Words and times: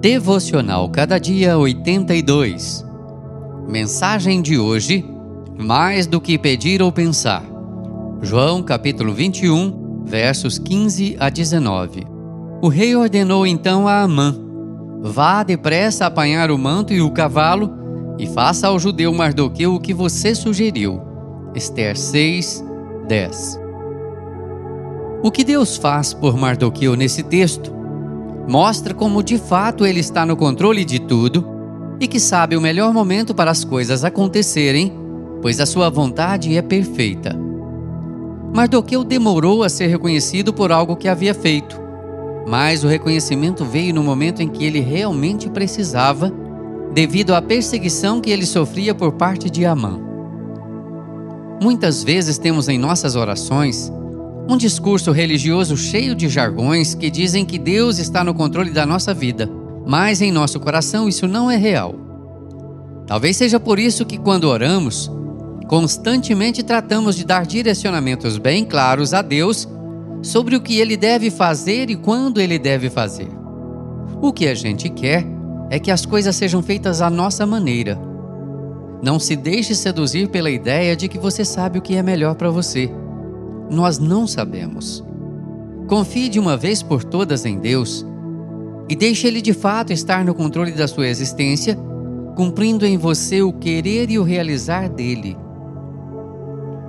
Devocional 0.00 0.88
Cada 0.88 1.20
Dia 1.20 1.58
82. 1.58 2.86
Mensagem 3.68 4.40
de 4.40 4.58
hoje: 4.58 5.04
Mais 5.58 6.06
do 6.06 6.18
que 6.18 6.38
pedir 6.38 6.80
ou 6.80 6.90
pensar. 6.90 7.44
João 8.22 8.62
capítulo 8.62 9.12
21, 9.12 10.04
versos 10.06 10.58
15 10.58 11.18
a 11.20 11.28
19. 11.28 12.06
O 12.62 12.68
rei 12.68 12.96
ordenou 12.96 13.46
então 13.46 13.86
a 13.86 14.00
Amã: 14.00 14.34
Vá 15.02 15.42
depressa 15.42 16.06
apanhar 16.06 16.50
o 16.50 16.56
manto 16.56 16.94
e 16.94 17.02
o 17.02 17.10
cavalo 17.10 17.70
e 18.18 18.26
faça 18.26 18.68
ao 18.68 18.78
judeu 18.78 19.12
Mardoqueu 19.12 19.74
o 19.74 19.80
que 19.80 19.92
você 19.92 20.34
sugeriu. 20.34 20.98
Esther 21.54 21.94
6, 21.94 22.64
10. 23.06 23.60
O 25.22 25.30
que 25.30 25.44
Deus 25.44 25.76
faz 25.76 26.14
por 26.14 26.38
Mardoqueu 26.38 26.96
nesse 26.96 27.22
texto 27.22 27.79
mostra 28.50 28.92
como 28.92 29.22
de 29.22 29.38
fato 29.38 29.86
ele 29.86 30.00
está 30.00 30.26
no 30.26 30.36
controle 30.36 30.84
de 30.84 30.98
tudo 30.98 31.46
e 32.00 32.08
que 32.08 32.18
sabe 32.18 32.56
o 32.56 32.60
melhor 32.60 32.92
momento 32.92 33.32
para 33.32 33.48
as 33.48 33.64
coisas 33.64 34.04
acontecerem, 34.04 34.92
pois 35.40 35.60
a 35.60 35.66
sua 35.66 35.88
vontade 35.88 36.56
é 36.56 36.60
perfeita. 36.60 37.38
Mardoqueu 38.52 39.04
demorou 39.04 39.62
a 39.62 39.68
ser 39.68 39.86
reconhecido 39.86 40.52
por 40.52 40.72
algo 40.72 40.96
que 40.96 41.06
havia 41.06 41.32
feito, 41.32 41.80
mas 42.44 42.82
o 42.82 42.88
reconhecimento 42.88 43.64
veio 43.64 43.94
no 43.94 44.02
momento 44.02 44.42
em 44.42 44.48
que 44.48 44.64
ele 44.64 44.80
realmente 44.80 45.48
precisava, 45.48 46.32
devido 46.92 47.36
à 47.36 47.40
perseguição 47.40 48.20
que 48.20 48.30
ele 48.30 48.44
sofria 48.44 48.92
por 48.92 49.12
parte 49.12 49.48
de 49.48 49.64
Amã. 49.64 50.00
Muitas 51.62 52.02
vezes 52.02 52.36
temos 52.36 52.68
em 52.68 52.78
nossas 52.78 53.14
orações 53.14 53.92
um 54.48 54.56
discurso 54.56 55.12
religioso 55.12 55.76
cheio 55.76 56.14
de 56.14 56.28
jargões 56.28 56.94
que 56.94 57.10
dizem 57.10 57.44
que 57.44 57.58
Deus 57.58 57.98
está 57.98 58.24
no 58.24 58.34
controle 58.34 58.70
da 58.70 58.84
nossa 58.84 59.14
vida, 59.14 59.48
mas 59.86 60.20
em 60.20 60.32
nosso 60.32 60.58
coração 60.58 61.08
isso 61.08 61.26
não 61.26 61.50
é 61.50 61.56
real. 61.56 61.94
Talvez 63.06 63.36
seja 63.36 63.58
por 63.58 63.78
isso 63.78 64.04
que, 64.04 64.18
quando 64.18 64.44
oramos, 64.44 65.10
constantemente 65.68 66.62
tratamos 66.62 67.16
de 67.16 67.24
dar 67.24 67.46
direcionamentos 67.46 68.38
bem 68.38 68.64
claros 68.64 69.14
a 69.14 69.22
Deus 69.22 69.68
sobre 70.22 70.56
o 70.56 70.60
que 70.60 70.78
Ele 70.78 70.96
deve 70.96 71.30
fazer 71.30 71.90
e 71.90 71.96
quando 71.96 72.40
Ele 72.40 72.58
deve 72.58 72.90
fazer. 72.90 73.28
O 74.20 74.32
que 74.32 74.46
a 74.46 74.54
gente 74.54 74.88
quer 74.88 75.24
é 75.70 75.78
que 75.78 75.90
as 75.90 76.04
coisas 76.04 76.36
sejam 76.36 76.62
feitas 76.62 77.00
à 77.00 77.08
nossa 77.08 77.46
maneira. 77.46 77.98
Não 79.02 79.18
se 79.18 79.34
deixe 79.34 79.74
seduzir 79.74 80.28
pela 80.28 80.50
ideia 80.50 80.94
de 80.94 81.08
que 81.08 81.18
você 81.18 81.44
sabe 81.44 81.78
o 81.78 81.82
que 81.82 81.96
é 81.96 82.02
melhor 82.02 82.34
para 82.34 82.50
você 82.50 82.90
nós 83.70 83.98
não 83.98 84.26
sabemos. 84.26 85.04
Confie 85.86 86.28
de 86.28 86.38
uma 86.38 86.56
vez 86.56 86.82
por 86.82 87.04
todas 87.04 87.46
em 87.46 87.58
Deus 87.58 88.04
e 88.88 88.96
deixe 88.96 89.26
Ele 89.26 89.40
de 89.40 89.52
fato 89.52 89.92
estar 89.92 90.24
no 90.24 90.34
controle 90.34 90.72
da 90.72 90.88
sua 90.88 91.06
existência, 91.06 91.78
cumprindo 92.34 92.84
em 92.84 92.98
você 92.98 93.40
o 93.40 93.52
querer 93.52 94.10
e 94.10 94.18
o 94.18 94.22
realizar 94.24 94.88
dele. 94.88 95.36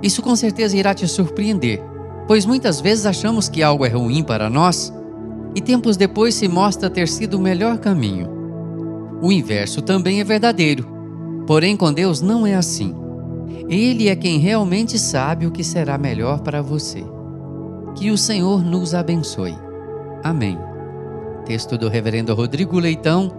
Isso 0.02 0.20
com 0.20 0.34
certeza 0.34 0.76
irá 0.76 0.92
te 0.92 1.06
surpreender, 1.06 1.80
pois 2.26 2.44
muitas 2.44 2.80
vezes 2.80 3.06
achamos 3.06 3.48
que 3.48 3.62
algo 3.62 3.86
é 3.86 3.88
ruim 3.88 4.22
para 4.24 4.50
nós 4.50 4.92
e 5.54 5.60
tempos 5.60 5.96
depois 5.96 6.34
se 6.34 6.48
mostra 6.48 6.90
ter 6.90 7.06
sido 7.08 7.34
o 7.34 7.40
melhor 7.40 7.78
caminho. 7.78 8.28
O 9.20 9.30
inverso 9.30 9.80
também 9.80 10.20
é 10.20 10.24
verdadeiro, 10.24 10.86
porém 11.46 11.76
com 11.76 11.92
Deus 11.92 12.20
não 12.20 12.44
é 12.44 12.54
assim. 12.54 12.94
Ele 13.68 14.08
é 14.08 14.16
quem 14.16 14.38
realmente 14.38 14.98
sabe 14.98 15.46
o 15.46 15.50
que 15.50 15.64
será 15.64 15.96
melhor 15.96 16.40
para 16.40 16.60
você. 16.62 17.04
Que 17.96 18.10
o 18.10 18.18
Senhor 18.18 18.64
nos 18.64 18.94
abençoe. 18.94 19.56
Amém. 20.22 20.58
Texto 21.44 21.76
do 21.76 21.88
Reverendo 21.88 22.34
Rodrigo 22.34 22.78
Leitão, 22.78 23.30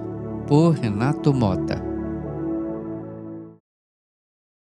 por 0.47 0.73
Renato 0.73 1.33
Mota. 1.33 1.92